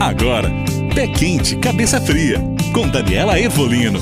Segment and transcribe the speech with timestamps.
[0.00, 0.48] Agora,
[0.94, 2.38] Pé Quente, Cabeça Fria,
[2.72, 4.00] com Daniela Evolino.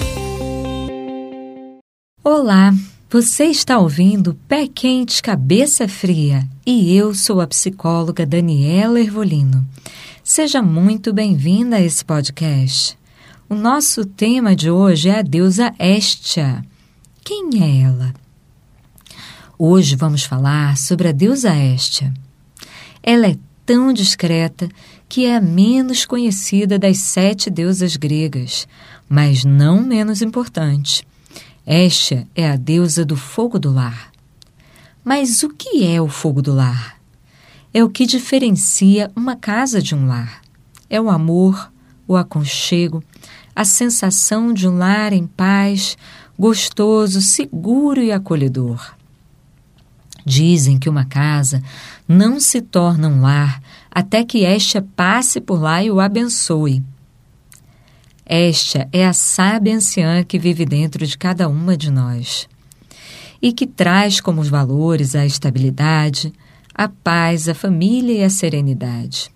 [2.22, 2.72] Olá,
[3.10, 9.66] você está ouvindo Pé Quente, Cabeça Fria e eu sou a psicóloga Daniela Ervolino.
[10.22, 12.96] Seja muito bem-vinda a esse podcast.
[13.48, 16.64] O nosso tema de hoje é a deusa Estia.
[17.24, 18.14] Quem é ela?
[19.58, 22.14] Hoje vamos falar sobre a deusa Estia.
[23.02, 23.36] Ela é
[23.66, 24.68] tão discreta
[25.08, 28.68] que é a menos conhecida das sete deusas gregas,
[29.08, 31.06] mas não menos importante.
[31.66, 34.12] Estia é a deusa do fogo do lar.
[35.02, 36.98] Mas o que é o fogo do lar?
[37.72, 40.42] É o que diferencia uma casa de um lar.
[40.90, 41.72] É o amor,
[42.06, 43.02] o aconchego,
[43.54, 45.96] a sensação de um lar em paz,
[46.38, 48.97] gostoso, seguro e acolhedor.
[50.28, 51.62] Dizem que uma casa
[52.06, 56.82] não se torna um lar até que Estia passe por lá e o abençoe.
[58.26, 62.46] Esta é a sábia anciã que vive dentro de cada uma de nós
[63.40, 66.30] e que traz como os valores a estabilidade,
[66.74, 69.30] a paz, a família e a serenidade.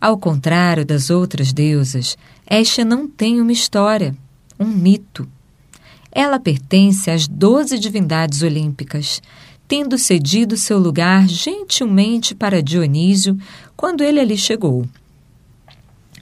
[0.00, 4.14] Ao contrário das outras deusas, esta não tem uma história,
[4.56, 5.28] um mito.
[6.12, 9.20] Ela pertence às doze divindades olímpicas,
[9.66, 13.38] tendo cedido seu lugar gentilmente para Dionísio
[13.76, 14.86] quando ele ali chegou.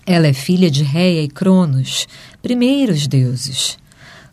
[0.04, 2.08] Ela é filha de Reia e Cronos,
[2.42, 3.78] primeiros deuses.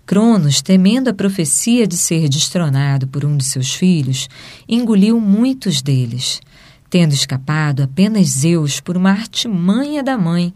[0.06, 4.28] Cronos, temendo a profecia de ser destronado por um de seus filhos,
[4.68, 6.42] engoliu muitos deles,
[6.90, 10.52] tendo escapado apenas Zeus por uma artimanha da mãe,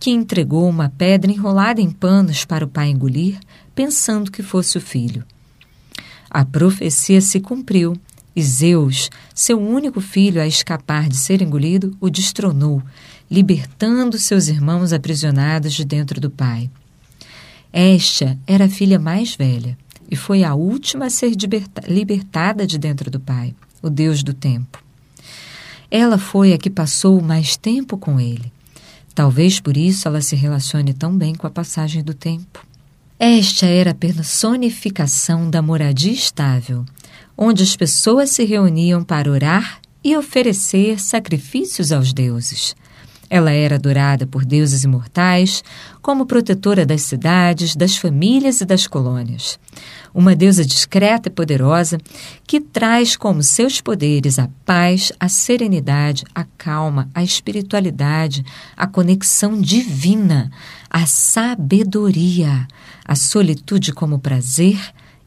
[0.00, 3.38] que entregou uma pedra enrolada em panos para o pai engolir,
[3.74, 5.24] pensando que fosse o filho.
[6.30, 7.96] A profecia se cumpriu
[8.34, 12.82] e Zeus, seu único filho a escapar de ser engolido, o destronou,
[13.30, 16.70] libertando seus irmãos aprisionados de dentro do pai.
[17.72, 19.76] Esta era a filha mais velha
[20.10, 21.32] e foi a última a ser
[21.88, 24.82] libertada de dentro do pai, o Deus do tempo.
[25.90, 28.52] Ela foi a que passou mais tempo com ele.
[29.14, 32.65] Talvez por isso ela se relacione tão bem com a passagem do tempo.
[33.18, 36.84] Esta era a personificação da moradia estável,
[37.34, 42.76] onde as pessoas se reuniam para orar e oferecer sacrifícios aos deuses.
[43.28, 45.64] Ela era adorada por deuses imortais
[46.00, 49.58] como protetora das cidades, das famílias e das colônias.
[50.14, 51.98] Uma deusa discreta e poderosa
[52.46, 58.44] que traz como seus poderes a paz, a serenidade, a calma, a espiritualidade,
[58.76, 60.50] a conexão divina,
[60.88, 62.66] a sabedoria,
[63.04, 64.78] a solitude como prazer,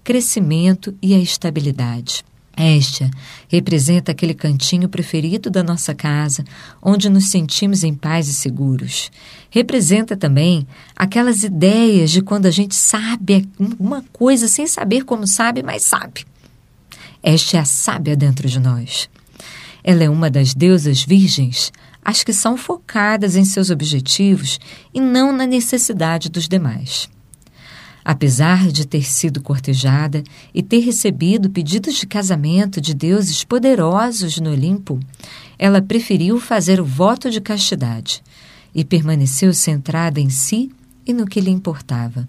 [0.03, 2.23] crescimento e a estabilidade.
[2.61, 3.09] Esta
[3.47, 6.43] representa aquele cantinho preferido da nossa casa,
[6.81, 9.09] onde nos sentimos em paz e seguros.
[9.49, 13.47] Representa também aquelas ideias de quando a gente sabe
[13.79, 16.25] uma coisa sem saber como sabe, mas sabe.
[17.23, 19.09] Esta é a sábia dentro de nós.
[19.81, 21.71] Ela é uma das deusas virgens,
[22.03, 24.59] as que são focadas em seus objetivos
[24.93, 27.07] e não na necessidade dos demais.
[28.03, 30.23] Apesar de ter sido cortejada
[30.53, 34.99] e ter recebido pedidos de casamento de deuses poderosos no Olimpo,
[35.57, 38.23] ela preferiu fazer o voto de castidade
[38.73, 40.71] e permaneceu centrada em si
[41.05, 42.25] e no que lhe importava,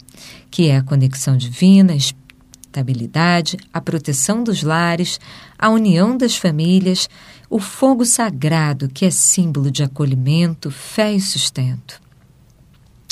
[0.51, 5.21] que é a conexão divina, a estabilidade, a proteção dos lares,
[5.59, 7.09] a união das famílias,
[7.49, 12.01] o fogo sagrado que é símbolo de acolhimento, fé e sustento.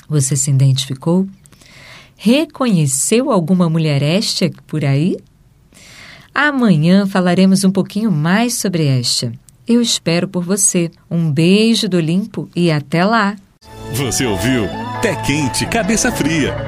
[0.08, 1.28] Você se identificou?
[2.20, 5.16] Reconheceu alguma mulher esta por aí?
[6.34, 9.32] Amanhã falaremos um pouquinho mais sobre esta.
[9.66, 10.90] Eu espero por você.
[11.08, 13.36] Um beijo do Limpo e até lá.
[13.92, 14.66] Você ouviu
[15.00, 16.67] Pé Quente, Cabeça Fria